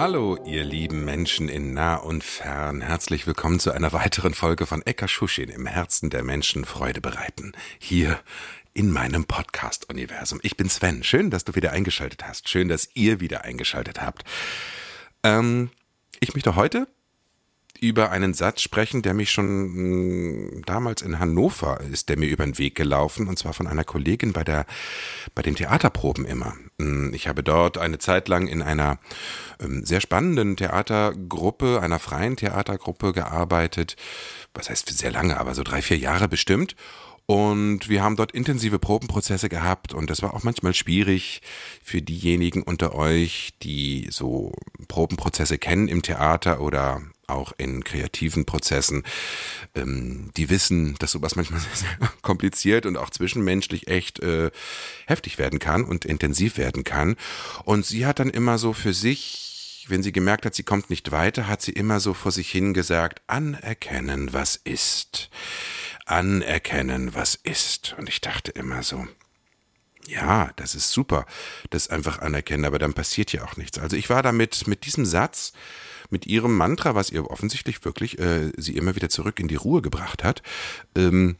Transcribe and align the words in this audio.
Hallo, 0.00 0.38
ihr 0.46 0.64
lieben 0.64 1.04
Menschen 1.04 1.50
in 1.50 1.74
nah 1.74 1.96
und 1.96 2.24
fern. 2.24 2.80
Herzlich 2.80 3.26
willkommen 3.26 3.60
zu 3.60 3.70
einer 3.70 3.92
weiteren 3.92 4.32
Folge 4.32 4.64
von 4.64 4.80
Eka 4.86 5.06
Schuschin 5.06 5.50
im 5.50 5.66
Herzen 5.66 6.08
der 6.08 6.24
Menschen 6.24 6.64
Freude 6.64 7.02
bereiten. 7.02 7.52
Hier 7.78 8.18
in 8.72 8.90
meinem 8.90 9.26
Podcast-Universum. 9.26 10.40
Ich 10.42 10.56
bin 10.56 10.70
Sven. 10.70 11.04
Schön, 11.04 11.28
dass 11.28 11.44
du 11.44 11.54
wieder 11.54 11.72
eingeschaltet 11.72 12.26
hast. 12.26 12.48
Schön, 12.48 12.68
dass 12.68 12.88
ihr 12.94 13.20
wieder 13.20 13.44
eingeschaltet 13.44 14.00
habt. 14.00 14.24
Ähm, 15.22 15.68
ich 16.18 16.32
möchte 16.32 16.56
heute 16.56 16.88
über 17.80 18.10
einen 18.10 18.34
Satz 18.34 18.60
sprechen, 18.62 19.02
der 19.02 19.14
mich 19.14 19.30
schon 19.30 20.50
mh, 20.54 20.62
damals 20.66 21.02
in 21.02 21.18
Hannover 21.18 21.80
ist, 21.80 22.08
der 22.08 22.18
mir 22.18 22.26
über 22.28 22.44
den 22.44 22.58
Weg 22.58 22.74
gelaufen, 22.74 23.26
und 23.26 23.38
zwar 23.38 23.54
von 23.54 23.66
einer 23.66 23.84
Kollegin 23.84 24.32
bei 24.32 24.44
der, 24.44 24.66
bei 25.34 25.42
den 25.42 25.54
Theaterproben 25.56 26.24
immer. 26.24 26.56
Mh, 26.78 27.14
Ich 27.14 27.26
habe 27.26 27.42
dort 27.42 27.78
eine 27.78 27.98
Zeit 27.98 28.28
lang 28.28 28.46
in 28.48 28.62
einer 28.62 28.98
ähm, 29.60 29.84
sehr 29.84 30.00
spannenden 30.00 30.56
Theatergruppe, 30.56 31.80
einer 31.82 31.98
freien 31.98 32.36
Theatergruppe 32.36 33.12
gearbeitet. 33.12 33.96
Was 34.54 34.68
heißt 34.68 34.88
sehr 34.96 35.10
lange, 35.10 35.38
aber 35.38 35.54
so 35.54 35.62
drei, 35.62 35.80
vier 35.82 35.98
Jahre 35.98 36.28
bestimmt. 36.28 36.76
Und 37.26 37.88
wir 37.88 38.02
haben 38.02 38.16
dort 38.16 38.32
intensive 38.32 38.80
Probenprozesse 38.80 39.48
gehabt 39.48 39.94
und 39.94 40.10
das 40.10 40.20
war 40.20 40.34
auch 40.34 40.42
manchmal 40.42 40.74
schwierig 40.74 41.42
für 41.80 42.02
diejenigen 42.02 42.62
unter 42.64 42.92
euch, 42.92 43.50
die 43.62 44.08
so 44.10 44.52
Probenprozesse 44.88 45.56
kennen 45.56 45.86
im 45.86 46.02
Theater 46.02 46.60
oder 46.60 47.02
auch 47.30 47.52
in 47.58 47.84
kreativen 47.84 48.44
Prozessen. 48.44 49.04
Ähm, 49.74 50.30
die 50.36 50.50
wissen, 50.50 50.96
dass 50.98 51.12
sowas 51.12 51.36
manchmal 51.36 51.60
sehr, 51.74 51.88
sehr 51.98 52.12
kompliziert 52.22 52.86
und 52.86 52.96
auch 52.96 53.10
zwischenmenschlich 53.10 53.88
echt 53.88 54.20
äh, 54.20 54.50
heftig 55.06 55.38
werden 55.38 55.58
kann 55.58 55.84
und 55.84 56.04
intensiv 56.04 56.56
werden 56.56 56.84
kann. 56.84 57.16
Und 57.64 57.86
sie 57.86 58.06
hat 58.06 58.18
dann 58.18 58.30
immer 58.30 58.58
so 58.58 58.72
für 58.72 58.92
sich, 58.92 59.86
wenn 59.88 60.02
sie 60.02 60.12
gemerkt 60.12 60.46
hat, 60.46 60.54
sie 60.54 60.62
kommt 60.62 60.90
nicht 60.90 61.10
weiter, 61.10 61.48
hat 61.48 61.62
sie 61.62 61.72
immer 61.72 62.00
so 62.00 62.14
vor 62.14 62.32
sich 62.32 62.50
hin 62.50 62.74
gesagt, 62.74 63.22
anerkennen, 63.26 64.32
was 64.32 64.56
ist 64.56 65.30
anerkennen, 66.10 67.14
was 67.14 67.36
ist. 67.36 67.94
Und 67.96 68.08
ich 68.08 68.20
dachte 68.20 68.50
immer 68.50 68.82
so, 68.82 69.06
ja, 70.06 70.50
das 70.56 70.74
ist 70.74 70.90
super, 70.90 71.24
das 71.70 71.88
einfach 71.88 72.18
anerkennen, 72.18 72.64
aber 72.64 72.78
dann 72.78 72.94
passiert 72.94 73.32
ja 73.32 73.44
auch 73.44 73.56
nichts. 73.56 73.78
Also 73.78 73.96
ich 73.96 74.10
war 74.10 74.22
damit 74.22 74.66
mit 74.66 74.84
diesem 74.86 75.06
Satz, 75.06 75.52
mit 76.10 76.26
ihrem 76.26 76.56
Mantra, 76.56 76.94
was 76.94 77.10
ihr 77.10 77.30
offensichtlich 77.30 77.84
wirklich 77.84 78.18
äh, 78.18 78.52
sie 78.56 78.76
immer 78.76 78.96
wieder 78.96 79.08
zurück 79.08 79.40
in 79.40 79.48
die 79.48 79.56
Ruhe 79.56 79.82
gebracht 79.82 80.24
hat, 80.24 80.42
ähm, 80.96 81.36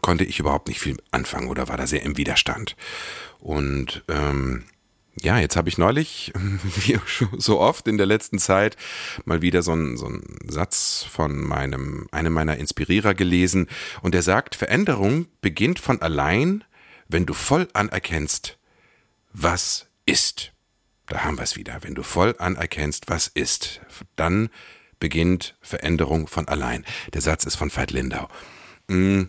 konnte 0.00 0.24
ich 0.24 0.38
überhaupt 0.38 0.68
nicht 0.68 0.80
viel 0.80 0.96
anfangen 1.10 1.48
oder 1.48 1.68
war 1.68 1.76
da 1.76 1.86
sehr 1.86 2.02
im 2.02 2.16
Widerstand. 2.16 2.76
Und 3.40 4.04
ähm, 4.08 4.64
ja, 5.20 5.38
jetzt 5.38 5.56
habe 5.56 5.68
ich 5.68 5.76
neulich, 5.76 6.32
wie 6.62 6.98
so 7.38 7.60
oft 7.60 7.86
in 7.86 7.98
der 7.98 8.06
letzten 8.06 8.38
Zeit, 8.38 8.76
mal 9.24 9.42
wieder 9.42 9.62
so 9.62 9.72
einen, 9.72 9.96
so 9.96 10.06
einen 10.06 10.38
Satz 10.48 11.04
von 11.08 11.38
meinem, 11.38 12.08
einem 12.12 12.32
meiner 12.32 12.56
Inspirierer 12.56 13.14
gelesen. 13.14 13.68
Und 14.00 14.14
der 14.14 14.22
sagt, 14.22 14.54
Veränderung 14.54 15.26
beginnt 15.42 15.78
von 15.78 16.00
allein, 16.00 16.64
wenn 17.08 17.26
du 17.26 17.34
voll 17.34 17.68
anerkennst, 17.74 18.58
was 19.32 19.88
ist. 20.06 20.51
Da 21.06 21.24
haben 21.24 21.36
wir 21.36 21.42
es 21.42 21.56
wieder. 21.56 21.78
Wenn 21.82 21.94
du 21.94 22.02
voll 22.02 22.34
anerkennst, 22.38 23.08
was 23.08 23.28
ist, 23.28 23.80
dann 24.16 24.50
beginnt 24.98 25.56
Veränderung 25.60 26.28
von 26.28 26.46
allein. 26.48 26.84
Der 27.12 27.20
Satz 27.20 27.44
ist 27.44 27.56
von 27.56 27.74
Veit 27.74 27.90
Lindau. 27.90 28.28
Mm. 28.88 29.22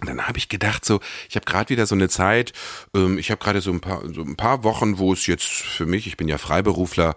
Und 0.00 0.08
dann 0.08 0.26
habe 0.26 0.36
ich 0.36 0.48
gedacht, 0.48 0.84
so, 0.84 1.00
ich 1.28 1.36
habe 1.36 1.44
gerade 1.44 1.70
wieder 1.70 1.86
so 1.86 1.94
eine 1.94 2.08
Zeit, 2.08 2.52
ähm, 2.92 3.18
ich 3.18 3.30
habe 3.30 3.42
gerade 3.42 3.60
so 3.60 3.70
ein 3.70 3.80
paar, 3.80 4.02
so 4.12 4.22
ein 4.22 4.34
paar 4.34 4.64
Wochen, 4.64 4.98
wo 4.98 5.12
es 5.12 5.28
jetzt 5.28 5.46
für 5.46 5.86
mich, 5.86 6.08
ich 6.08 6.16
bin 6.16 6.26
ja 6.26 6.38
Freiberufler 6.38 7.14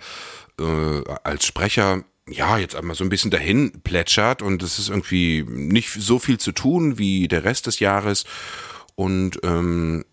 äh, 0.60 1.04
als 1.24 1.48
Sprecher, 1.48 2.04
ja, 2.30 2.60
jetzt 2.60 2.76
einmal 2.76 2.96
so 2.96 3.04
ein 3.04 3.10
bisschen 3.10 3.32
dahin 3.32 3.82
plätschert 3.82 4.44
und 4.44 4.62
es 4.62 4.78
ist 4.78 4.90
irgendwie 4.90 5.44
nicht 5.48 5.90
so 5.90 6.20
viel 6.20 6.38
zu 6.40 6.52
tun 6.52 7.00
wie 7.00 7.28
der 7.28 7.44
Rest 7.44 7.66
des 7.66 7.80
Jahres. 7.80 8.26
Und 8.94 9.40
ähm, 9.44 10.06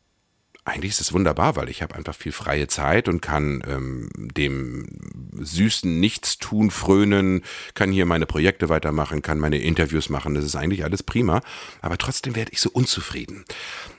eigentlich 0.65 0.93
ist 0.93 1.01
es 1.01 1.13
wunderbar, 1.13 1.57
weil 1.57 1.69
ich 1.69 1.83
habe 1.83 1.97
einfach 1.97 2.15
viel 2.15 2.31
freie 2.31 2.69
Zeit 2.69 3.09
und 3.09 3.21
kann 3.21 3.63
ähm, 3.67 4.09
dem 4.15 4.87
süßen 5.33 5.99
Nichtstun 5.99 6.71
frönen, 6.71 7.43
kann 7.75 7.91
hier 7.91 8.07
meine 8.07 8.27
Projekte 8.27 8.69
weitermachen, 8.69 9.23
kann 9.23 9.41
meine 9.41 9.59
Interviews 9.59 10.09
machen. 10.09 10.35
Das 10.35 10.45
ist 10.45 10.55
eigentlich 10.55 10.85
alles 10.85 11.03
prima. 11.03 11.41
Aber 11.81 11.99
trotzdem 11.99 12.37
werde 12.37 12.53
ich 12.53 12.61
so 12.61 12.71
unzufrieden. 12.73 13.45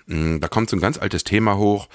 Mm, 0.06 0.40
Da 0.40 0.48
kommt 0.48 0.70
so 0.70 0.78
ein 0.78 0.82
ganz 0.82 0.98
altes 0.98 1.26
Thema 1.26 1.58
hoch 1.58 1.90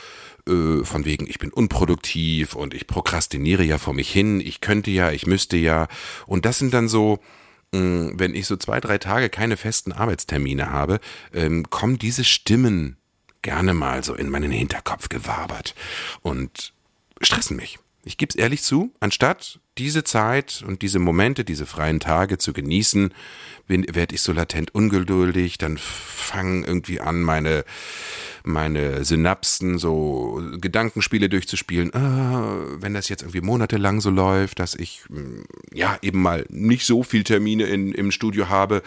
äh, 0.47 0.85
von 0.85 1.07
wegen, 1.07 1.27
ich 1.27 1.39
bin 1.39 1.51
unproduktiv 1.51 2.55
und 2.55 2.75
ich 2.75 2.87
prokrastiniere 2.87 3.65
ja 3.65 3.79
vor 3.79 3.95
mich 3.95 4.11
hin, 4.11 4.39
ich 4.41 4.61
könnte 4.61 4.91
ja, 4.91 5.11
ich 5.11 5.27
müsste 5.27 5.57
ja. 5.57 5.89
Und 6.27 6.45
das 6.45 6.59
sind 6.59 6.75
dann 6.75 6.89
so, 6.89 7.21
mh, 7.73 8.13
wenn 8.17 8.35
ich 8.35 8.47
so 8.47 8.57
zwei, 8.57 8.81
drei 8.81 8.99
Tage 8.99 9.31
keine 9.31 9.57
festen 9.57 9.93
Arbeitstermine 9.93 10.71
habe, 10.71 11.01
ähm, 11.33 11.71
kommen 11.71 11.99
diese 11.99 12.25
Stimmen 12.25 12.99
gerne 13.43 13.75
mal 13.75 14.05
so 14.05 14.15
in 14.15 14.31
meinen 14.31 14.51
Hinterkopf 14.51 15.09
gewabert 15.09 15.75
und 16.23 16.73
stressen 17.21 17.57
mich. 17.57 17.79
Ich 18.05 18.17
gebe 18.17 18.31
es 18.31 18.37
ehrlich 18.37 18.63
zu, 18.63 18.93
anstatt 19.01 19.61
diese 19.79 20.05
Zeit 20.05 20.63
und 20.67 20.83
diese 20.83 20.99
Momente, 20.99 21.45
diese 21.45 21.67
freien 21.67 22.01
Tage 22.01 22.39
zu 22.39 22.53
genießen, 22.53 23.13
werde 23.69 24.15
ich 24.15 24.23
so 24.23 24.33
latent 24.33 24.75
ungeduldig, 24.75 25.59
dann 25.59 25.79
fangen 25.79 26.65
irgendwie 26.65 27.01
an, 27.01 27.23
meine, 27.23 27.65
meine 28.43 29.05
Synapsen 29.05 29.79
so 29.79 30.43
Gedankenspiele 30.59 31.29
durchzuspielen. 31.29 31.95
Ah, 31.95 32.61
wenn 32.81 32.95
das 32.95 33.09
jetzt 33.09 33.23
irgendwie 33.23 33.43
monatelang 33.43 34.01
so 34.01 34.11
läuft, 34.11 34.59
dass 34.59 34.75
ich 34.75 35.03
mm, 35.09 35.43
ja 35.73 35.99
eben 36.03 36.23
mal 36.23 36.47
nicht 36.49 36.87
so 36.87 37.03
viel 37.03 37.25
Termine 37.25 37.65
in, 37.65 37.93
im 37.93 38.11
Studio 38.11 38.49
habe 38.49 38.83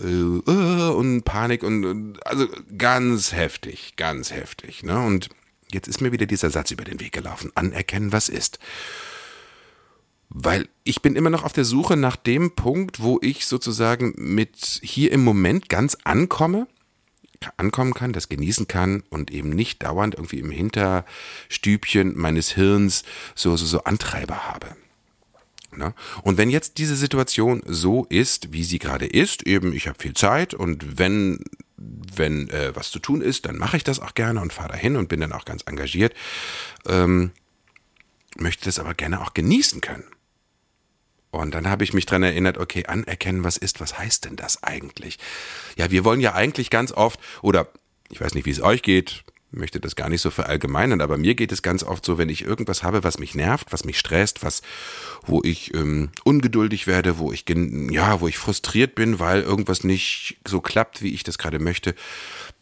äh, 0.00 0.04
äh, 0.04 0.90
und 0.90 1.24
Panik 1.24 1.62
und- 1.64 2.24
also 2.24 2.46
ganz 2.78 3.32
heftig, 3.32 3.94
ganz 3.96 4.32
heftig. 4.32 4.84
Ne? 4.84 4.98
Und 5.04 5.28
jetzt 5.72 5.88
ist 5.88 6.00
mir 6.00 6.12
wieder 6.12 6.26
dieser 6.26 6.50
Satz 6.50 6.70
über 6.70 6.84
den 6.84 7.00
Weg 7.00 7.12
gelaufen. 7.12 7.50
Anerkennen, 7.56 8.12
was 8.12 8.28
ist. 8.28 8.58
Weil 10.34 10.68
ich 10.84 11.02
bin 11.02 11.14
immer 11.14 11.30
noch 11.30 11.44
auf 11.44 11.52
der 11.52 11.64
Suche 11.64 11.96
nach 11.96 12.16
dem 12.16 12.54
Punkt, 12.54 13.02
wo 13.02 13.18
ich 13.20 13.46
sozusagen 13.46 14.14
mit 14.16 14.80
hier 14.82 15.12
im 15.12 15.22
Moment 15.22 15.68
ganz 15.68 15.98
ankomme, 16.04 16.66
ankommen 17.58 17.92
kann, 17.92 18.12
das 18.12 18.28
genießen 18.28 18.66
kann 18.66 19.02
und 19.10 19.30
eben 19.30 19.50
nicht 19.50 19.82
dauernd 19.82 20.14
irgendwie 20.14 20.38
im 20.38 20.50
Hinterstübchen 20.50 22.16
meines 22.16 22.52
Hirns 22.52 23.02
so, 23.34 23.56
so, 23.56 23.66
so 23.66 23.84
Antreiber 23.84 24.48
habe. 24.48 24.76
Ne? 25.76 25.94
Und 26.22 26.38
wenn 26.38 26.50
jetzt 26.50 26.78
diese 26.78 26.96
Situation 26.96 27.62
so 27.66 28.06
ist, 28.08 28.52
wie 28.52 28.64
sie 28.64 28.78
gerade 28.78 29.06
ist, 29.06 29.46
eben 29.46 29.72
ich 29.72 29.88
habe 29.88 29.98
viel 30.00 30.14
Zeit 30.14 30.54
und 30.54 30.98
wenn 30.98 31.40
wenn 32.14 32.48
äh, 32.50 32.76
was 32.76 32.90
zu 32.90 33.00
tun 33.00 33.20
ist, 33.20 33.46
dann 33.46 33.58
mache 33.58 33.76
ich 33.76 33.84
das 33.84 33.98
auch 33.98 34.14
gerne 34.14 34.40
und 34.40 34.52
fahre 34.52 34.68
dahin 34.68 34.96
und 34.96 35.08
bin 35.08 35.20
dann 35.20 35.32
auch 35.32 35.44
ganz 35.44 35.62
engagiert, 35.66 36.14
ähm, 36.86 37.32
möchte 38.36 38.66
das 38.66 38.78
aber 38.78 38.94
gerne 38.94 39.20
auch 39.20 39.34
genießen 39.34 39.80
können. 39.80 40.04
Und 41.32 41.54
dann 41.54 41.68
habe 41.68 41.82
ich 41.82 41.94
mich 41.94 42.04
dran 42.04 42.22
erinnert, 42.22 42.58
okay, 42.58 42.84
anerkennen, 42.86 43.42
was 43.42 43.56
ist, 43.56 43.80
was 43.80 43.98
heißt 43.98 44.26
denn 44.26 44.36
das 44.36 44.62
eigentlich? 44.62 45.18
Ja, 45.76 45.90
wir 45.90 46.04
wollen 46.04 46.20
ja 46.20 46.34
eigentlich 46.34 46.68
ganz 46.68 46.92
oft, 46.92 47.18
oder 47.40 47.68
ich 48.10 48.20
weiß 48.20 48.34
nicht, 48.34 48.44
wie 48.44 48.50
es 48.50 48.62
euch 48.62 48.82
geht, 48.82 49.24
möchte 49.50 49.80
das 49.80 49.96
gar 49.96 50.10
nicht 50.10 50.20
so 50.20 50.30
verallgemeinern, 50.30 51.00
aber 51.00 51.16
mir 51.16 51.34
geht 51.34 51.50
es 51.50 51.62
ganz 51.62 51.82
oft 51.84 52.04
so, 52.04 52.18
wenn 52.18 52.28
ich 52.28 52.44
irgendwas 52.44 52.82
habe, 52.82 53.02
was 53.02 53.18
mich 53.18 53.34
nervt, 53.34 53.72
was 53.72 53.84
mich 53.84 53.98
stresst, 53.98 54.42
was, 54.42 54.60
wo 55.26 55.40
ich 55.42 55.74
ähm, 55.74 56.10
ungeduldig 56.22 56.86
werde, 56.86 57.18
wo 57.18 57.32
ich 57.32 57.44
ja, 57.48 58.20
wo 58.20 58.28
ich 58.28 58.36
frustriert 58.36 58.94
bin, 58.94 59.18
weil 59.18 59.40
irgendwas 59.40 59.84
nicht 59.84 60.38
so 60.46 60.60
klappt, 60.60 61.02
wie 61.02 61.14
ich 61.14 61.22
das 61.22 61.38
gerade 61.38 61.58
möchte, 61.58 61.94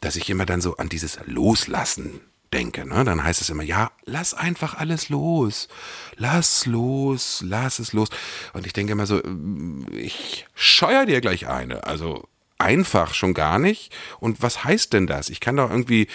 dass 0.00 0.14
ich 0.14 0.31
immer 0.31 0.46
dann 0.46 0.61
so 0.61 0.76
an 0.76 0.88
dieses 0.88 1.19
Loslassen 1.26 2.20
denke. 2.52 2.87
Ne? 2.87 3.05
Dann 3.05 3.23
heißt 3.23 3.41
es 3.41 3.50
immer, 3.50 3.62
ja, 3.62 3.91
lass 4.05 4.35
einfach 4.35 4.75
alles 4.75 5.08
los. 5.08 5.69
Lass 6.17 6.67
los, 6.67 7.43
lass 7.47 7.79
es 7.79 7.93
los. 7.93 8.08
Und 8.52 8.67
ich 8.67 8.73
denke 8.73 8.93
immer 8.93 9.06
so, 9.06 9.23
ähm, 9.23 9.87
ich 9.93 10.47
scheuer 10.55 11.06
dir 11.06 11.20
gleich 11.20 11.47
eine. 11.49 11.85
Also 11.85 12.29
einfach 12.58 13.14
schon 13.14 13.35
gar 13.35 13.58
nicht. 13.58 13.93
Und 14.19 14.43
was 14.43 14.64
heißt 14.64 14.93
denn 14.93 15.06
das? 15.06 15.31
Ich 15.31 15.41
kann 15.41 15.56
doch 15.56 15.70
irgendwie, 15.70 16.08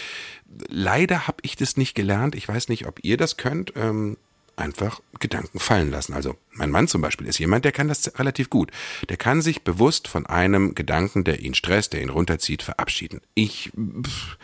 leider 0.68 1.28
habe 1.28 1.38
ich 1.42 1.56
das 1.56 1.78
nicht 1.78 1.96
gelernt. 1.96 2.36
Ich 2.36 2.48
weiß 2.48 2.70
nicht, 2.70 2.86
ob 2.86 3.04
ihr 3.04 3.18
das 3.18 3.38
könnt. 3.38 3.74
Ähm, 3.76 4.18
einfach 4.58 5.02
Gedanken 5.20 5.60
fallen 5.60 5.92
lassen. 5.92 6.14
Also 6.14 6.38
mein 6.52 6.72
Mann 6.72 6.88
zum 6.88 7.02
Beispiel 7.02 7.28
ist 7.28 7.40
jemand, 7.40 7.66
der 7.66 7.72
kann 7.72 7.88
das 7.88 8.18
relativ 8.18 8.50
gut. 8.50 8.72
Der 9.10 9.18
kann 9.18 9.42
sich 9.42 9.64
bewusst 9.64 10.08
von 10.08 10.26
einem 10.26 10.76
Gedanken, 10.76 11.24
der 11.24 11.40
ihn 11.40 11.56
stresst, 11.56 11.94
der 11.94 12.02
ihn 12.02 12.10
runterzieht, 12.10 12.64
verabschieden. 12.64 13.22
Ich 13.34 13.72
pff, 13.76 14.38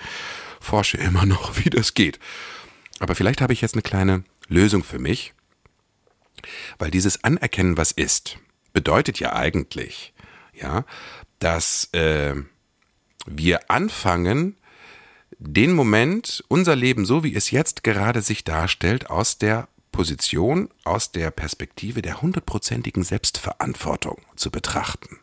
forsche 0.61 0.97
immer 0.97 1.25
noch, 1.25 1.57
wie 1.63 1.69
das 1.69 1.93
geht. 1.93 2.19
Aber 2.99 3.15
vielleicht 3.15 3.41
habe 3.41 3.53
ich 3.53 3.61
jetzt 3.61 3.73
eine 3.73 3.81
kleine 3.81 4.23
Lösung 4.47 4.83
für 4.83 4.99
mich, 4.99 5.33
weil 6.77 6.91
dieses 6.91 7.23
Anerkennen, 7.23 7.77
was 7.77 7.91
ist, 7.91 8.37
bedeutet 8.73 9.19
ja 9.19 9.33
eigentlich, 9.33 10.13
ja, 10.53 10.85
dass 11.39 11.85
äh, 11.93 12.35
wir 13.25 13.69
anfangen, 13.69 14.55
den 15.39 15.73
Moment, 15.73 16.43
unser 16.49 16.75
Leben, 16.75 17.05
so 17.05 17.23
wie 17.23 17.33
es 17.33 17.49
jetzt 17.49 17.83
gerade 17.83 18.21
sich 18.21 18.43
darstellt, 18.43 19.09
aus 19.09 19.39
der 19.39 19.67
Position, 19.91 20.69
aus 20.83 21.11
der 21.11 21.31
Perspektive 21.31 22.01
der 22.01 22.21
hundertprozentigen 22.21 23.03
Selbstverantwortung 23.03 24.21
zu 24.35 24.51
betrachten. 24.51 25.19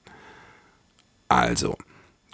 Also, 1.29 1.79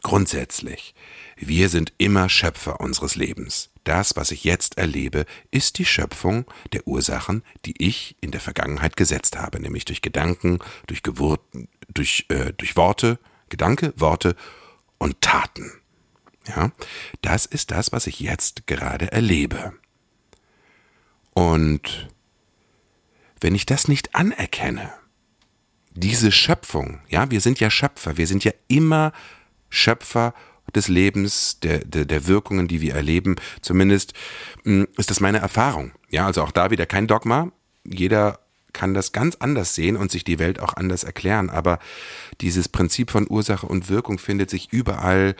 grundsätzlich, 0.02 0.94
wir 1.36 1.68
sind 1.68 1.92
immer 1.98 2.28
Schöpfer 2.28 2.80
unseres 2.80 3.16
Lebens. 3.16 3.70
Das, 3.84 4.16
was 4.16 4.30
ich 4.30 4.44
jetzt 4.44 4.78
erlebe, 4.78 5.26
ist 5.50 5.78
die 5.78 5.84
Schöpfung 5.84 6.46
der 6.72 6.86
Ursachen, 6.86 7.42
die 7.66 7.74
ich 7.78 8.16
in 8.20 8.30
der 8.30 8.40
Vergangenheit 8.40 8.96
gesetzt 8.96 9.36
habe, 9.36 9.60
nämlich 9.60 9.84
durch 9.84 10.00
Gedanken, 10.00 10.58
durch, 10.86 11.02
Gewur 11.02 11.38
durch, 11.92 12.26
äh, 12.28 12.52
durch 12.54 12.76
Worte, 12.76 13.18
Gedanke, 13.50 13.92
Worte 13.96 14.36
und 14.98 15.20
Taten. 15.20 15.70
Ja, 16.46 16.72
das 17.22 17.46
ist 17.46 17.70
das, 17.70 17.92
was 17.92 18.06
ich 18.06 18.20
jetzt 18.20 18.66
gerade 18.66 19.12
erlebe. 19.12 19.74
Und 21.32 22.08
wenn 23.40 23.54
ich 23.54 23.66
das 23.66 23.88
nicht 23.88 24.14
anerkenne, 24.14 24.92
diese 25.94 26.32
Schöpfung, 26.32 27.00
ja, 27.08 27.30
wir 27.30 27.40
sind 27.40 27.60
ja 27.60 27.70
Schöpfer, 27.70 28.16
wir 28.16 28.26
sind 28.26 28.44
ja 28.44 28.52
immer 28.68 29.12
Schöpfer 29.68 30.34
des 30.74 30.88
Lebens, 30.88 31.60
der, 31.60 31.78
der, 31.84 32.04
der 32.04 32.26
Wirkungen, 32.26 32.68
die 32.68 32.80
wir 32.80 32.94
erleben. 32.94 33.36
Zumindest 33.60 34.14
hm, 34.64 34.88
ist 34.96 35.10
das 35.10 35.20
meine 35.20 35.38
Erfahrung. 35.38 35.92
Ja, 36.10 36.26
also 36.26 36.42
auch 36.42 36.52
da 36.52 36.70
wieder 36.70 36.86
kein 36.86 37.06
Dogma. 37.06 37.50
Jeder 37.84 38.40
kann 38.72 38.92
das 38.92 39.12
ganz 39.12 39.36
anders 39.36 39.74
sehen 39.74 39.96
und 39.96 40.10
sich 40.10 40.24
die 40.24 40.38
Welt 40.38 40.60
auch 40.60 40.74
anders 40.74 41.04
erklären. 41.04 41.48
Aber 41.48 41.78
dieses 42.40 42.68
Prinzip 42.68 43.10
von 43.10 43.26
Ursache 43.30 43.66
und 43.66 43.88
Wirkung 43.88 44.18
findet 44.18 44.50
sich 44.50 44.72
überall 44.72 45.36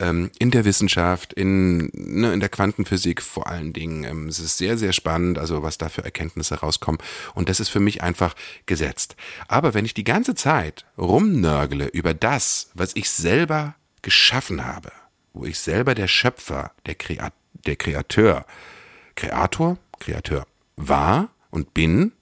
ähm, 0.00 0.30
in 0.38 0.50
der 0.50 0.64
Wissenschaft, 0.64 1.32
in, 1.32 1.90
ne, 1.92 2.32
in 2.32 2.40
der 2.40 2.48
Quantenphysik 2.48 3.20
vor 3.20 3.48
allen 3.48 3.72
Dingen. 3.72 4.04
Ähm, 4.04 4.28
es 4.28 4.38
ist 4.38 4.58
sehr, 4.58 4.78
sehr 4.78 4.92
spannend, 4.92 5.38
also 5.38 5.62
was 5.62 5.78
da 5.78 5.88
für 5.88 6.04
Erkenntnisse 6.04 6.60
rauskommen. 6.60 7.00
Und 7.34 7.48
das 7.48 7.60
ist 7.60 7.68
für 7.68 7.80
mich 7.80 8.02
einfach 8.02 8.34
gesetzt. 8.66 9.16
Aber 9.48 9.74
wenn 9.74 9.84
ich 9.84 9.94
die 9.94 10.04
ganze 10.04 10.34
Zeit 10.34 10.86
rumnörgle 10.96 11.88
über 11.88 12.14
das, 12.14 12.70
was 12.74 12.94
ich 12.94 13.10
selber 13.10 13.74
geschaffen 14.08 14.64
habe, 14.64 14.90
wo 15.34 15.44
ich 15.44 15.58
selber 15.58 15.94
der 15.94 16.08
Schöpfer, 16.08 16.72
der, 16.86 16.94
Kreat 16.94 17.34
der 17.66 17.76
Kreateur, 17.76 18.46
Kreator, 19.16 19.76
Kreateur 20.00 20.46
war 20.76 21.28
und 21.50 21.74
bin, 21.74 22.12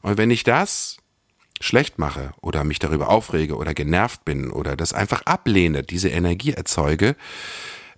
und 0.00 0.16
wenn 0.16 0.30
ich 0.30 0.44
das 0.44 0.96
schlecht 1.60 1.98
mache 1.98 2.32
oder 2.40 2.64
mich 2.64 2.78
darüber 2.78 3.10
aufrege 3.10 3.56
oder 3.56 3.74
genervt 3.74 4.24
bin 4.24 4.50
oder 4.50 4.76
das 4.76 4.94
einfach 4.94 5.20
ablehne, 5.26 5.82
diese 5.82 6.08
Energie 6.08 6.52
erzeuge, 6.52 7.16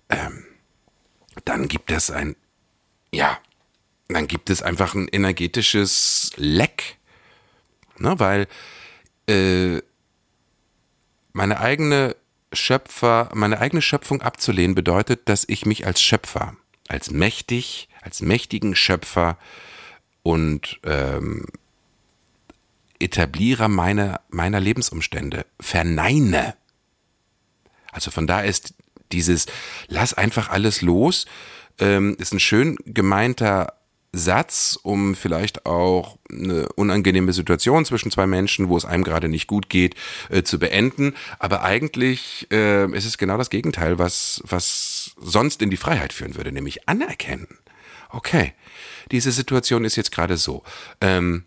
ähm, 0.09 0.45
dann 1.45 1.69
gibt 1.69 1.89
es 1.91 2.11
ein, 2.11 2.35
ja, 3.13 3.37
dann 4.09 4.27
gibt 4.27 4.49
es 4.49 4.61
einfach 4.61 4.95
ein 4.95 5.07
energetisches 5.07 6.31
Leck. 6.35 6.97
Ne, 7.99 8.19
weil 8.19 8.47
äh, 9.29 9.81
meine 11.31 11.61
eigene 11.61 12.17
Schöpfer, 12.53 13.29
meine 13.33 13.59
eigene 13.59 13.81
Schöpfung 13.81 14.21
abzulehnen 14.21 14.75
bedeutet, 14.75 15.27
dass 15.29 15.45
ich 15.47 15.65
mich 15.65 15.85
als 15.85 16.01
Schöpfer, 16.01 16.55
als 16.87 17.11
mächtig, 17.11 17.89
als 18.01 18.21
mächtigen 18.21 18.75
Schöpfer 18.75 19.37
und 20.23 20.79
ähm, 20.83 21.45
Etablierer 22.99 23.67
meiner, 23.67 24.21
meiner 24.29 24.59
Lebensumstände 24.59 25.45
verneine. 25.59 26.55
Also 27.91 28.11
von 28.11 28.27
da 28.27 28.41
ist 28.41 28.73
dieses 29.11 29.45
Lass 29.87 30.13
einfach 30.13 30.49
alles 30.49 30.81
los, 30.81 31.25
ähm, 31.79 32.15
ist 32.17 32.33
ein 32.33 32.39
schön 32.39 32.77
gemeinter 32.85 33.73
Satz, 34.15 34.79
um 34.81 35.15
vielleicht 35.15 35.65
auch 35.65 36.19
eine 36.31 36.69
unangenehme 36.75 37.33
Situation 37.33 37.83
zwischen 37.83 38.11
zwei 38.11 38.27
Menschen, 38.27 38.69
wo 38.69 38.77
es 38.77 38.85
einem 38.85 39.03
gerade 39.03 39.27
nicht 39.27 39.47
gut 39.47 39.69
geht, 39.69 39.95
äh, 40.29 40.43
zu 40.43 40.59
beenden. 40.59 41.15
Aber 41.39 41.63
eigentlich 41.63 42.47
äh, 42.51 42.85
ist 42.95 43.05
es 43.05 43.17
genau 43.17 43.37
das 43.37 43.49
Gegenteil, 43.49 43.97
was, 43.97 44.41
was 44.45 45.15
sonst 45.19 45.63
in 45.63 45.71
die 45.71 45.77
Freiheit 45.77 46.13
führen 46.13 46.35
würde, 46.35 46.51
nämlich 46.51 46.87
anerkennen. 46.87 47.57
Okay, 48.09 48.53
diese 49.11 49.31
Situation 49.31 49.83
ist 49.83 49.95
jetzt 49.95 50.11
gerade 50.11 50.37
so. 50.37 50.61
Ähm, 51.01 51.45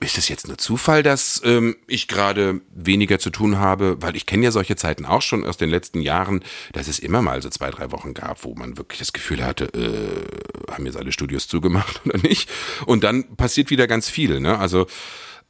ist 0.00 0.16
es 0.16 0.28
jetzt 0.28 0.48
nur 0.48 0.56
Zufall, 0.56 1.02
dass 1.02 1.42
ähm, 1.44 1.76
ich 1.86 2.08
gerade 2.08 2.62
weniger 2.74 3.18
zu 3.18 3.30
tun 3.30 3.58
habe? 3.58 4.00
Weil 4.00 4.16
ich 4.16 4.24
kenne 4.24 4.44
ja 4.44 4.50
solche 4.50 4.74
Zeiten 4.74 5.04
auch 5.04 5.20
schon 5.20 5.44
aus 5.44 5.58
den 5.58 5.68
letzten 5.68 6.00
Jahren, 6.00 6.42
dass 6.72 6.88
es 6.88 6.98
immer 6.98 7.20
mal 7.20 7.42
so 7.42 7.50
zwei, 7.50 7.70
drei 7.70 7.92
Wochen 7.92 8.14
gab, 8.14 8.44
wo 8.44 8.54
man 8.54 8.78
wirklich 8.78 8.98
das 8.98 9.12
Gefühl 9.12 9.44
hatte, 9.44 9.66
äh, 9.66 10.72
haben 10.72 10.86
jetzt 10.86 10.96
alle 10.96 11.12
Studios 11.12 11.48
zugemacht 11.48 12.00
oder 12.06 12.18
nicht? 12.18 12.50
Und 12.86 13.04
dann 13.04 13.36
passiert 13.36 13.70
wieder 13.70 13.86
ganz 13.86 14.08
viel. 14.08 14.40
Ne? 14.40 14.58
Also 14.58 14.86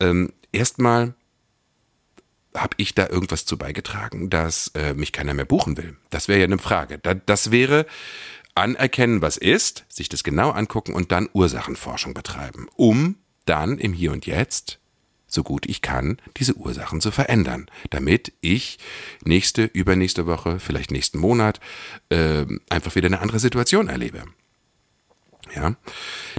ähm, 0.01 0.33
erstmal 0.51 1.15
habe 2.55 2.75
ich 2.79 2.95
da 2.95 3.09
irgendwas 3.09 3.45
zu 3.45 3.57
beigetragen, 3.57 4.31
dass 4.31 4.69
äh, 4.75 4.95
mich 4.95 5.13
keiner 5.13 5.35
mehr 5.35 5.45
buchen 5.45 5.77
will? 5.77 5.97
Das 6.11 6.27
wäre 6.27 6.41
ja 6.41 6.47
eine 6.47 6.59
Frage. 6.59 6.99
Da, 6.99 7.15
das 7.15 7.53
wäre 7.53 7.87
anerkennen, 8.57 9.23
was 9.23 9.37
ist, 9.37 9.85
sich 9.89 10.09
das 10.09 10.25
genau 10.25 10.51
angucken 10.51 10.93
und 10.93 11.13
dann 11.13 11.29
Ursachenforschung 11.33 12.15
betreiben, 12.15 12.67
um 12.75 13.15
dann 13.51 13.79
im 13.79 13.93
Hier 13.93 14.13
und 14.13 14.27
Jetzt, 14.27 14.79
so 15.27 15.43
gut 15.43 15.67
ich 15.67 15.83
kann, 15.83 16.19
diese 16.37 16.55
Ursachen 16.55 17.01
zu 17.01 17.11
verändern, 17.11 17.67
damit 17.91 18.33
ich 18.41 18.79
nächste, 19.25 19.65
übernächste 19.65 20.27
Woche, 20.27 20.61
vielleicht 20.61 20.93
nächsten 20.93 21.19
Monat 21.19 21.61
äh, 22.09 22.47
einfach 22.69 22.95
wieder 22.95 23.07
eine 23.07 23.21
andere 23.21 23.41
Situation 23.41 23.89
erlebe. 23.89 24.25
Ja, 25.55 25.75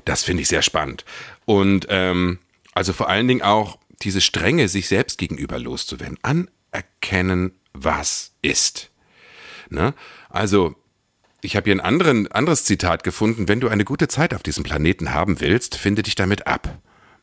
das 0.05 0.23
finde 0.23 0.41
ich 0.41 0.47
sehr 0.47 0.61
spannend. 0.61 1.03
Und 1.45 1.87
ähm, 1.89 2.39
also 2.74 2.93
vor 2.93 3.09
allen 3.09 3.27
Dingen 3.27 3.41
auch 3.41 3.77
diese 4.01 4.21
Strenge 4.21 4.69
sich 4.69 4.88
selbst 4.88 5.17
gegenüber 5.17 5.59
loszuwerden. 5.59 6.17
Anerkennen, 6.21 7.51
was 7.74 8.31
ist. 8.41 8.89
Ne? 9.69 9.93
Also 10.29 10.75
ich 11.41 11.55
habe 11.55 11.65
hier 11.65 11.75
ein 11.75 11.81
anderen, 11.81 12.31
anderes 12.31 12.63
Zitat 12.63 13.03
gefunden. 13.03 13.47
Wenn 13.50 13.59
du 13.59 13.67
eine 13.67 13.83
gute 13.83 14.07
Zeit 14.07 14.33
auf 14.33 14.43
diesem 14.43 14.63
Planeten 14.63 15.13
haben 15.13 15.41
willst, 15.41 15.75
finde 15.75 16.03
dich 16.03 16.15
damit 16.15 16.47
ab. 16.47 16.79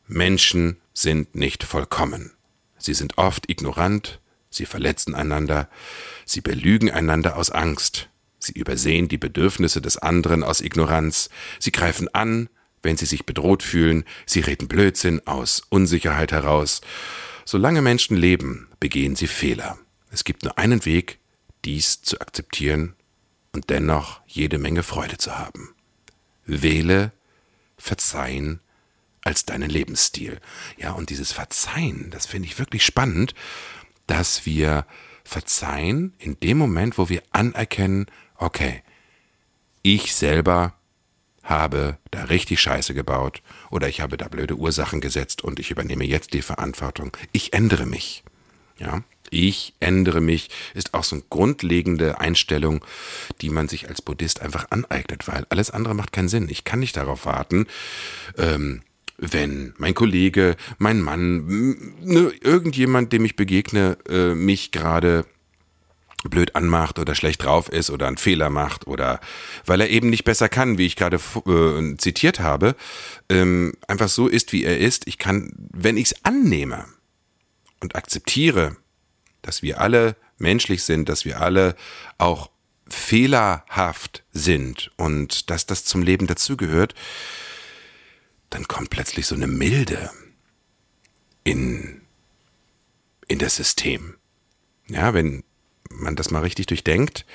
Menschen 0.09 0.77
sind 0.91 1.35
nicht 1.35 1.63
vollkommen. 1.63 2.31
Sie 2.79 2.95
sind 2.95 3.19
oft 3.19 3.47
ignorant, 3.47 4.19
sie 4.49 4.65
verletzen 4.65 5.13
einander, 5.13 5.69
sie 6.25 6.41
belügen 6.41 6.89
einander 6.89 7.37
aus 7.37 7.51
Angst, 7.51 8.09
sie 8.39 8.53
übersehen 8.53 9.07
die 9.07 9.19
Bedürfnisse 9.19 9.81
des 9.81 9.97
anderen 9.97 10.43
aus 10.43 10.61
Ignoranz, 10.61 11.29
sie 11.59 11.71
greifen 11.71 12.07
an, 12.15 12.49
wenn 12.81 12.97
sie 12.97 13.05
sich 13.05 13.27
bedroht 13.27 13.61
fühlen, 13.61 14.03
sie 14.25 14.39
reden 14.39 14.67
Blödsinn 14.67 15.27
aus 15.27 15.61
Unsicherheit 15.69 16.31
heraus. 16.31 16.81
Solange 17.45 17.83
Menschen 17.83 18.17
leben, 18.17 18.67
begehen 18.79 19.15
sie 19.15 19.27
Fehler. 19.27 19.77
Es 20.09 20.23
gibt 20.23 20.43
nur 20.43 20.57
einen 20.57 20.85
Weg, 20.85 21.19
dies 21.65 22.01
zu 22.01 22.19
akzeptieren 22.19 22.95
und 23.51 23.69
dennoch 23.69 24.21
jede 24.25 24.57
Menge 24.57 24.81
Freude 24.81 25.17
zu 25.17 25.37
haben. 25.37 25.75
Wähle, 26.47 27.11
verzeihen 27.77 28.59
als 29.23 29.45
deinen 29.45 29.69
Lebensstil. 29.69 30.39
Ja, 30.77 30.91
und 30.91 31.09
dieses 31.09 31.31
Verzeihen, 31.31 32.09
das 32.11 32.25
finde 32.25 32.47
ich 32.47 32.59
wirklich 32.59 32.85
spannend, 32.85 33.33
dass 34.07 34.45
wir 34.45 34.85
verzeihen 35.23 36.13
in 36.17 36.39
dem 36.39 36.57
Moment, 36.57 36.97
wo 36.97 37.09
wir 37.09 37.21
anerkennen, 37.31 38.07
okay, 38.37 38.81
ich 39.81 40.15
selber 40.15 40.73
habe 41.43 41.97
da 42.11 42.25
richtig 42.25 42.61
Scheiße 42.61 42.93
gebaut 42.93 43.41
oder 43.71 43.87
ich 43.87 44.01
habe 44.01 44.17
da 44.17 44.27
blöde 44.27 44.55
Ursachen 44.55 45.01
gesetzt 45.01 45.43
und 45.43 45.59
ich 45.59 45.71
übernehme 45.71 46.05
jetzt 46.05 46.33
die 46.33 46.41
Verantwortung. 46.41 47.15
Ich 47.31 47.53
ändere 47.53 47.85
mich. 47.85 48.23
Ja, 48.77 49.03
ich 49.29 49.73
ändere 49.79 50.21
mich 50.21 50.49
ist 50.73 50.93
auch 50.93 51.03
so 51.03 51.17
eine 51.17 51.25
grundlegende 51.29 52.19
Einstellung, 52.19 52.83
die 53.41 53.49
man 53.49 53.67
sich 53.67 53.89
als 53.89 54.01
Buddhist 54.01 54.41
einfach 54.41 54.67
aneignet, 54.69 55.27
weil 55.27 55.45
alles 55.49 55.69
andere 55.69 55.93
macht 55.93 56.13
keinen 56.13 56.29
Sinn. 56.29 56.47
Ich 56.49 56.63
kann 56.63 56.79
nicht 56.79 56.95
darauf 56.95 57.25
warten, 57.25 57.67
ähm, 58.37 58.81
wenn 59.21 59.73
mein 59.77 59.93
Kollege, 59.93 60.55
mein 60.77 61.01
Mann, 61.01 61.45
ne, 62.01 62.31
irgendjemand, 62.41 63.13
dem 63.13 63.25
ich 63.25 63.35
begegne, 63.35 63.97
äh, 64.09 64.33
mich 64.33 64.71
gerade 64.71 65.25
blöd 66.23 66.55
anmacht 66.55 66.99
oder 66.99 67.15
schlecht 67.15 67.43
drauf 67.43 67.69
ist 67.69 67.89
oder 67.89 68.07
einen 68.07 68.17
Fehler 68.17 68.49
macht 68.49 68.87
oder 68.87 69.21
weil 69.65 69.79
er 69.79 69.89
eben 69.89 70.09
nicht 70.09 70.25
besser 70.25 70.49
kann, 70.49 70.77
wie 70.77 70.85
ich 70.85 70.97
gerade 70.97 71.17
äh, 71.17 71.97
zitiert 71.97 72.39
habe, 72.39 72.75
ähm, 73.29 73.73
einfach 73.87 74.09
so 74.09 74.27
ist, 74.27 74.51
wie 74.51 74.63
er 74.65 74.79
ist. 74.79 75.07
Ich 75.07 75.17
kann, 75.17 75.53
wenn 75.71 75.95
ich 75.95 76.11
es 76.11 76.25
annehme 76.25 76.85
und 77.79 77.95
akzeptiere, 77.95 78.75
dass 79.41 79.61
wir 79.61 79.79
alle 79.79 80.15
menschlich 80.37 80.83
sind, 80.83 81.07
dass 81.07 81.23
wir 81.23 81.39
alle 81.41 81.75
auch 82.17 82.49
fehlerhaft 82.89 84.23
sind 84.33 84.91
und 84.97 85.49
dass 85.49 85.65
das 85.65 85.85
zum 85.85 86.01
Leben 86.01 86.27
dazugehört, 86.27 86.95
dann 88.49 88.67
kommt 88.67 88.89
plötzlich 88.89 89.27
so 89.27 89.35
eine 89.35 89.47
Milde 89.47 90.09
in, 91.43 92.01
in 93.27 93.39
das 93.39 93.55
System. 93.55 94.15
Ja, 94.87 95.13
wenn 95.13 95.43
man 95.89 96.15
das 96.15 96.31
mal 96.31 96.41
richtig 96.41 96.67
durchdenkt, 96.67 97.25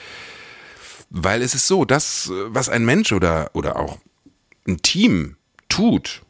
weil 1.10 1.42
es 1.42 1.54
ist 1.54 1.66
so, 1.66 1.84
das, 1.84 2.30
was 2.30 2.68
ein 2.68 2.84
Mensch 2.84 3.12
oder, 3.12 3.50
oder 3.54 3.76
auch 3.76 3.98
ein 4.66 4.82
Team 4.82 5.36
tut, 5.68 6.22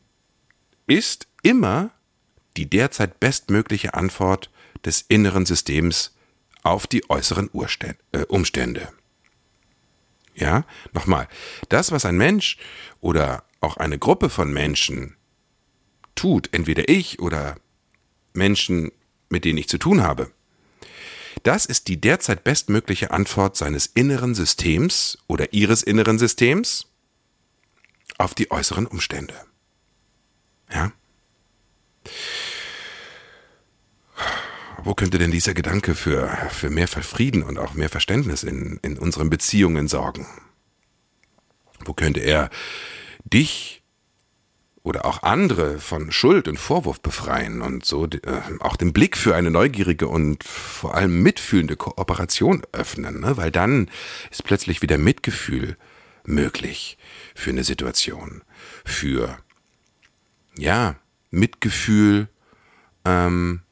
ist 0.86 1.26
immer 1.42 1.90
die 2.56 2.68
derzeit 2.68 3.20
bestmögliche 3.20 3.94
Antwort 3.94 4.50
des 4.84 5.02
inneren 5.08 5.46
Systems 5.46 6.14
auf 6.62 6.86
die 6.86 7.08
äußeren 7.08 7.50
äh, 7.52 8.18
Umstände. 8.28 8.88
Ja, 10.34 10.64
nochmal, 10.92 11.28
das, 11.68 11.92
was 11.92 12.04
ein 12.04 12.16
Mensch 12.16 12.58
oder 13.00 13.44
auch 13.64 13.76
eine 13.78 13.98
Gruppe 13.98 14.30
von 14.30 14.52
Menschen 14.52 15.16
tut, 16.14 16.50
entweder 16.52 16.88
ich 16.88 17.18
oder 17.18 17.56
Menschen, 18.32 18.92
mit 19.28 19.44
denen 19.44 19.58
ich 19.58 19.68
zu 19.68 19.78
tun 19.78 20.02
habe, 20.02 20.30
das 21.42 21.66
ist 21.66 21.88
die 21.88 22.00
derzeit 22.00 22.44
bestmögliche 22.44 23.10
Antwort 23.10 23.56
seines 23.56 23.86
inneren 23.86 24.34
Systems 24.34 25.18
oder 25.26 25.52
ihres 25.52 25.82
inneren 25.82 26.18
Systems 26.18 26.86
auf 28.18 28.34
die 28.34 28.50
äußeren 28.50 28.86
Umstände. 28.86 29.34
Ja? 30.72 30.92
Wo 34.84 34.94
könnte 34.94 35.18
denn 35.18 35.30
dieser 35.30 35.54
Gedanke 35.54 35.94
für, 35.94 36.28
für 36.50 36.70
mehr 36.70 36.86
Frieden 36.88 37.42
und 37.42 37.58
auch 37.58 37.74
mehr 37.74 37.88
Verständnis 37.88 38.42
in, 38.42 38.78
in 38.82 38.98
unseren 38.98 39.30
Beziehungen 39.30 39.88
sorgen? 39.88 40.26
Wo 41.84 41.94
könnte 41.94 42.20
er 42.20 42.50
dich 43.24 43.82
oder 44.82 45.06
auch 45.06 45.22
andere 45.22 45.78
von 45.78 46.12
Schuld 46.12 46.46
und 46.46 46.58
Vorwurf 46.58 47.00
befreien 47.00 47.62
und 47.62 47.86
so 47.86 48.04
äh, 48.04 48.42
auch 48.60 48.76
den 48.76 48.92
Blick 48.92 49.16
für 49.16 49.34
eine 49.34 49.50
neugierige 49.50 50.08
und 50.08 50.44
vor 50.44 50.94
allem 50.94 51.22
mitfühlende 51.22 51.76
Kooperation 51.76 52.62
öffnen, 52.72 53.20
ne? 53.20 53.36
weil 53.38 53.50
dann 53.50 53.90
ist 54.30 54.44
plötzlich 54.44 54.82
wieder 54.82 54.98
Mitgefühl 54.98 55.78
möglich 56.26 56.98
für 57.34 57.50
eine 57.50 57.64
Situation, 57.64 58.42
für 58.84 59.38
ja 60.56 60.96
Mitgefühl 61.30 62.28
ähm, 63.06 63.62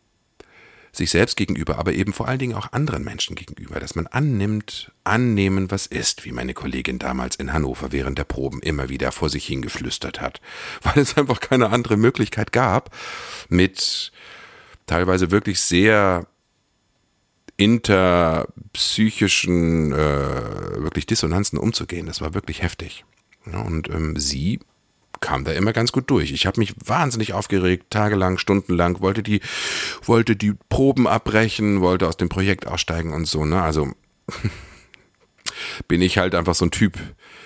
sich 0.92 1.10
selbst 1.10 1.36
gegenüber, 1.36 1.78
aber 1.78 1.94
eben 1.94 2.12
vor 2.12 2.28
allen 2.28 2.38
Dingen 2.38 2.54
auch 2.54 2.70
anderen 2.72 3.02
Menschen 3.02 3.34
gegenüber, 3.34 3.80
dass 3.80 3.94
man 3.94 4.06
annimmt, 4.06 4.92
annehmen, 5.04 5.70
was 5.70 5.86
ist, 5.86 6.26
wie 6.26 6.32
meine 6.32 6.52
Kollegin 6.52 6.98
damals 6.98 7.36
in 7.36 7.54
Hannover 7.54 7.92
während 7.92 8.18
der 8.18 8.24
Proben 8.24 8.60
immer 8.60 8.90
wieder 8.90 9.10
vor 9.10 9.30
sich 9.30 9.46
hingeflüstert 9.46 10.20
hat, 10.20 10.42
weil 10.82 10.98
es 10.98 11.16
einfach 11.16 11.40
keine 11.40 11.70
andere 11.70 11.96
Möglichkeit 11.96 12.52
gab, 12.52 12.94
mit 13.48 14.12
teilweise 14.86 15.30
wirklich 15.30 15.60
sehr 15.60 16.26
interpsychischen 17.56 19.92
äh, 19.92 20.82
wirklich 20.82 21.06
Dissonanzen 21.06 21.58
umzugehen. 21.58 22.04
Das 22.06 22.20
war 22.20 22.34
wirklich 22.34 22.62
heftig. 22.62 23.06
Ja, 23.50 23.60
und 23.60 23.88
ähm, 23.88 24.18
sie 24.18 24.60
kam 25.22 25.44
da 25.44 25.52
immer 25.52 25.72
ganz 25.72 25.92
gut 25.92 26.10
durch. 26.10 26.32
Ich 26.32 26.44
habe 26.44 26.60
mich 26.60 26.74
wahnsinnig 26.84 27.32
aufgeregt, 27.32 27.86
tagelang, 27.88 28.36
stundenlang, 28.36 29.00
wollte 29.00 29.22
die, 29.22 29.40
wollte 30.04 30.36
die 30.36 30.52
Proben 30.68 31.06
abbrechen, 31.06 31.80
wollte 31.80 32.06
aus 32.06 32.18
dem 32.18 32.28
Projekt 32.28 32.66
aussteigen 32.66 33.14
und 33.14 33.24
so, 33.26 33.46
ne? 33.46 33.62
Also 33.62 33.92
bin 35.88 36.02
ich 36.02 36.18
halt 36.18 36.34
einfach 36.34 36.54
so 36.54 36.66
ein 36.66 36.70
Typ 36.70 36.98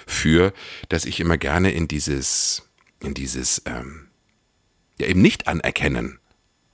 für, 0.07 0.53
dass 0.89 1.05
ich 1.05 1.21
immer 1.21 1.39
gerne 1.39 1.71
in 1.71 1.87
dieses, 1.87 2.69
in 3.01 3.15
dieses, 3.15 3.63
ähm, 3.67 4.09
ja 4.99 5.07
eben 5.07 5.23
nicht 5.23 5.47
anerkennen, 5.47 6.19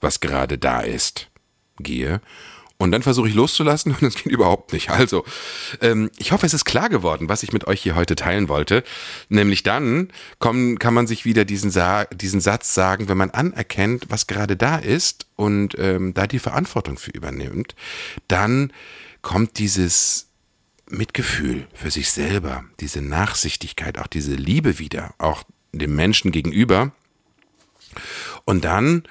was 0.01 0.19
gerade 0.21 0.57
da 0.57 0.81
ist, 0.81 1.29
gehe 1.79 2.21
und 2.83 2.91
dann 2.91 3.01
versuche 3.01 3.29
ich 3.29 3.33
loszulassen 3.33 3.95
und 3.99 4.03
es 4.03 4.15
geht 4.15 4.31
überhaupt 4.31 4.73
nicht. 4.73 4.89
Also, 4.89 5.23
ähm, 5.79 6.11
ich 6.17 6.33
hoffe, 6.33 6.45
es 6.45 6.53
ist 6.53 6.65
klar 6.65 6.89
geworden, 6.89 7.29
was 7.29 7.41
ich 7.41 7.53
mit 7.53 7.65
euch 7.65 7.81
hier 7.81 7.95
heute 7.95 8.15
teilen 8.15 8.49
wollte. 8.49 8.83
Nämlich 9.29 9.63
dann 9.63 10.09
kommen, 10.39 10.77
kann 10.79 10.93
man 10.93 11.07
sich 11.07 11.23
wieder 11.23 11.45
diesen, 11.45 11.71
Sa 11.71 12.03
diesen 12.05 12.41
Satz 12.41 12.73
sagen, 12.73 13.07
wenn 13.07 13.17
man 13.17 13.31
anerkennt, 13.31 14.07
was 14.09 14.27
gerade 14.27 14.57
da 14.57 14.75
ist 14.75 15.27
und 15.37 15.75
ähm, 15.79 16.13
da 16.13 16.27
die 16.27 16.39
Verantwortung 16.39 16.97
für 16.97 17.11
übernimmt, 17.11 17.73
dann 18.27 18.73
kommt 19.21 19.59
dieses 19.59 20.27
Mitgefühl 20.89 21.67
für 21.73 21.89
sich 21.89 22.11
selber, 22.11 22.65
diese 22.81 23.01
Nachsichtigkeit, 23.01 23.97
auch 23.97 24.07
diese 24.07 24.35
Liebe 24.35 24.77
wieder, 24.77 25.13
auch 25.19 25.43
dem 25.71 25.95
Menschen 25.95 26.33
gegenüber. 26.33 26.91
Und 28.43 28.65
dann 28.65 29.03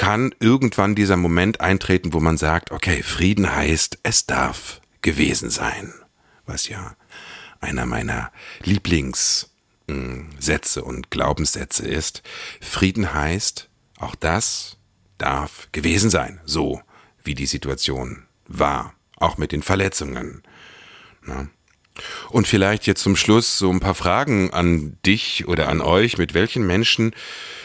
kann 0.00 0.34
irgendwann 0.40 0.94
dieser 0.94 1.18
Moment 1.18 1.60
eintreten, 1.60 2.14
wo 2.14 2.20
man 2.20 2.38
sagt, 2.38 2.70
okay, 2.70 3.02
Frieden 3.02 3.54
heißt, 3.54 3.98
es 4.02 4.24
darf 4.24 4.80
gewesen 5.02 5.50
sein. 5.50 5.92
Was 6.46 6.68
ja 6.68 6.96
einer 7.60 7.84
meiner 7.84 8.32
Lieblingssätze 8.60 10.82
und 10.82 11.10
Glaubenssätze 11.10 11.86
ist. 11.86 12.22
Frieden 12.62 13.12
heißt, 13.12 13.68
auch 13.98 14.14
das 14.14 14.78
darf 15.18 15.68
gewesen 15.72 16.08
sein, 16.08 16.40
so 16.46 16.80
wie 17.22 17.34
die 17.34 17.44
Situation 17.44 18.22
war, 18.48 18.94
auch 19.16 19.36
mit 19.36 19.52
den 19.52 19.62
Verletzungen. 19.62 20.42
Und 22.30 22.46
vielleicht 22.46 22.86
jetzt 22.86 23.02
zum 23.02 23.16
Schluss 23.16 23.58
so 23.58 23.70
ein 23.70 23.80
paar 23.80 23.94
Fragen 23.94 24.52
an 24.52 24.96
dich 25.04 25.46
oder 25.48 25.68
an 25.68 25.80
euch. 25.80 26.18
Mit 26.18 26.34
welchen 26.34 26.66
Menschen 26.66 27.12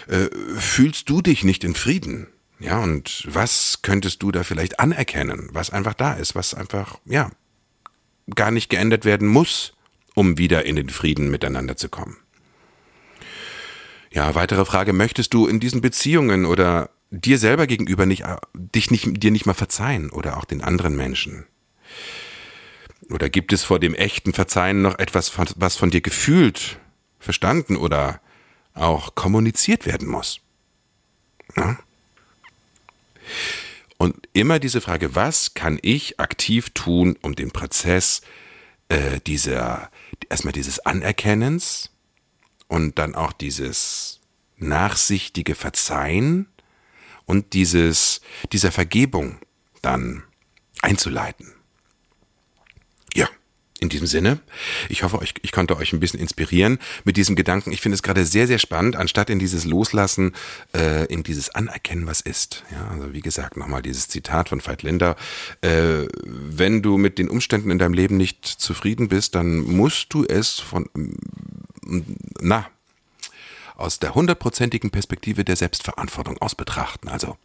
äh, 0.08 0.28
fühlst 0.58 1.10
du 1.10 1.22
dich 1.22 1.44
nicht 1.44 1.64
in 1.64 1.76
Frieden? 1.76 2.28
Ja, 2.60 2.82
und 2.82 3.26
was 3.28 3.82
könntest 3.82 4.24
du 4.24 4.32
da 4.32 4.44
vielleicht 4.44 4.80
anerkennen, 4.80 5.50
was 5.52 5.72
einfach 5.72 5.94
da 5.94 6.14
ist, 6.14 6.36
was 6.36 6.54
einfach, 6.54 7.00
ja, 7.06 7.30
gar 8.34 8.52
nicht 8.52 8.70
geändert 8.70 9.06
werden 9.06 9.28
muss, 9.28 9.74
um 10.14 10.38
wieder 10.38 10.66
in 10.66 10.76
den 10.76 10.90
Frieden 10.90 11.30
miteinander 11.30 11.76
zu 11.76 11.90
kommen? 11.90 12.18
Ja, 14.12 14.34
weitere 14.34 14.64
Frage, 14.64 14.94
möchtest 14.94 15.34
du 15.34 15.46
in 15.46 15.60
diesen 15.60 15.82
Beziehungen 15.82 16.46
oder 16.46 16.90
dir 17.12 17.38
selber 17.38 17.68
gegenüber 17.68 18.06
nicht, 18.06 18.24
dich 18.54 18.90
nicht, 18.90 19.22
dir 19.22 19.32
nicht 19.32 19.46
mal 19.46 19.54
verzeihen 19.54 20.10
oder 20.10 20.38
auch 20.38 20.46
den 20.46 20.62
anderen 20.62 20.96
Menschen? 20.96 21.46
Oder 23.10 23.30
gibt 23.30 23.54
es 23.54 23.64
vor 23.64 23.80
dem 23.80 23.94
echten 23.94 24.34
Verzeihen 24.34 24.82
noch 24.82 24.98
etwas, 24.98 25.32
was 25.56 25.76
von 25.76 25.92
dir 25.92 26.02
gefühlt, 26.02 26.80
verstanden 27.20 27.76
oder 27.76 28.20
auch 28.74 29.16
kommuniziert 29.16 29.86
werden 29.86 30.08
muss? 30.08 30.40
Ja? 31.56 31.78
Und 33.98 34.28
immer 34.34 34.60
diese 34.60 34.82
Frage, 34.82 35.16
was 35.16 35.54
kann 35.54 35.80
ich 35.82 36.20
aktiv 36.20 36.72
tun, 36.72 37.18
um 37.22 37.36
den 37.36 37.52
Prozess 37.52 38.22
äh, 38.90 39.20
dieser, 39.26 39.90
erstmal 40.30 40.52
dieses 40.52 40.80
Anerkennens 40.80 41.92
und 42.68 43.00
dann 43.00 43.16
auch 43.16 43.32
dieses 43.32 44.20
nachsichtige 44.58 45.56
Verzeihen 45.56 46.48
und 47.26 47.54
dieses, 47.54 48.22
dieser 48.52 48.72
Vergebung 48.72 49.40
dann 49.82 50.24
einzuleiten. 50.82 51.55
In 53.86 53.90
diesem 53.90 54.08
Sinne, 54.08 54.40
ich 54.90 55.04
hoffe, 55.04 55.20
ich, 55.44 55.52
konnte 55.52 55.78
euch 55.78 55.94
ein 55.94 56.00
bisschen 56.00 56.20
inspirieren 56.20 56.80
mit 57.04 57.18
diesem 57.18 57.36
Gedanken. 57.36 57.72
Ich 57.72 57.82
finde 57.82 57.94
es 57.94 58.02
gerade 58.02 58.26
sehr, 58.26 58.48
sehr 58.48 58.58
spannend, 58.58 58.96
anstatt 58.96 59.30
in 59.30 59.38
dieses 59.38 59.64
Loslassen, 59.64 60.34
äh, 60.76 61.06
in 61.06 61.22
dieses 61.22 61.54
Anerkennen, 61.54 62.08
was 62.08 62.20
ist. 62.20 62.64
Ja, 62.72 62.88
also 62.88 63.14
wie 63.14 63.22
gesagt, 63.22 63.58
nochmal 63.58 63.84
dieses 63.84 64.08
Zitat 64.08 64.50
von 64.50 64.66
Veit 64.66 64.82
Linder. 64.82 65.16
Äh, 65.62 66.08
wenn 66.24 66.82
du 66.82 66.98
mit 66.98 67.20
den 67.20 67.30
Umständen 67.30 67.70
in 67.70 67.78
deinem 67.78 67.94
Leben 67.94 68.18
nicht 68.18 68.44
zufrieden 68.44 69.08
bist, 69.08 69.36
dann 69.36 69.60
musst 69.60 70.12
du 70.16 70.26
es 70.26 70.60
von, 70.60 70.90
na, 72.42 72.66
aus 73.76 74.00
der 74.00 74.16
hundertprozentigen 74.16 74.90
Perspektive 74.90 75.46
der 75.46 75.58
Selbstverantwortung 75.58 76.40
aus 76.40 76.56
betrachten. 76.56 77.08
Also 77.08 77.38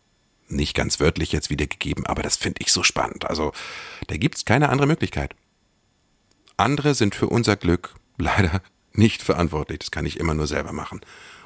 nicht 0.49 0.75
ganz 0.75 1.01
wörtlich 1.01 1.33
jetzt 1.33 1.51
wiedergegeben, 1.51 2.07
aber 2.07 2.23
das 2.23 2.39
finde 2.39 2.63
ich 2.63 2.73
so 2.73 2.83
spannend. 2.83 3.29
Also 3.29 3.53
da 4.07 4.17
gibt 4.17 4.39
es 4.39 4.47
keine 4.47 4.71
andere 4.71 4.87
Möglichkeit. 4.87 5.35
Andere 6.61 6.95
sind 6.95 7.15
für 7.15 7.27
unser 7.27 7.57
Glück 7.57 7.95
leider 8.19 8.63
nicht 8.93 9.23
verantwortlich. 9.23 9.79
Das 9.81 9.91
kann 9.91 10.07
ich 10.07 10.21
immer 10.21 10.35
nur 10.35 10.47
selber 10.47 10.73
machen. 10.73 11.01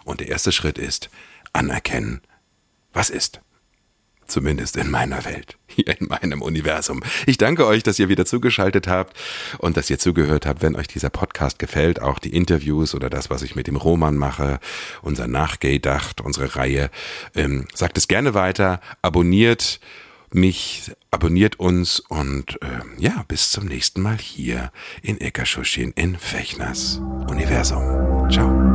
Und 0.04 0.20
der 0.20 0.28
erste 0.28 0.52
Schritt 0.52 0.76
ist 0.76 1.08
anerkennen, 1.52 2.20
was 2.92 3.10
ist. 3.10 3.40
Zumindest 4.26 4.78
in 4.78 4.90
meiner 4.90 5.24
Welt, 5.26 5.58
hier 5.66 5.86
in 6.00 6.08
meinem 6.08 6.40
Universum. 6.40 7.02
Ich 7.26 7.36
danke 7.36 7.66
euch, 7.66 7.82
dass 7.82 7.98
ihr 7.98 8.08
wieder 8.08 8.24
zugeschaltet 8.24 8.88
habt 8.88 9.16
und 9.58 9.76
dass 9.76 9.90
ihr 9.90 9.98
zugehört 9.98 10.46
habt. 10.46 10.62
Wenn 10.62 10.76
euch 10.76 10.88
dieser 10.88 11.10
Podcast 11.10 11.58
gefällt, 11.58 12.00
auch 12.00 12.18
die 12.18 12.34
Interviews 12.34 12.94
oder 12.94 13.10
das, 13.10 13.28
was 13.30 13.42
ich 13.42 13.54
mit 13.54 13.66
dem 13.66 13.76
Roman 13.76 14.16
mache, 14.16 14.58
unser 15.02 15.28
Nachgedacht, 15.28 16.22
unsere 16.22 16.56
Reihe, 16.56 16.90
ähm, 17.34 17.66
sagt 17.74 17.98
es 17.98 18.08
gerne 18.08 18.34
weiter, 18.34 18.80
abonniert 19.02 19.78
mich, 20.34 20.92
abonniert 21.10 21.58
uns 21.58 22.00
und 22.00 22.60
äh, 22.62 22.80
ja, 22.98 23.24
bis 23.28 23.50
zum 23.50 23.66
nächsten 23.66 24.02
Mal 24.02 24.18
hier 24.18 24.70
in 25.02 25.20
Eckerschuschin 25.20 25.92
in 25.92 26.16
Fechners 26.16 27.00
Universum. 27.28 28.28
Ciao. 28.30 28.73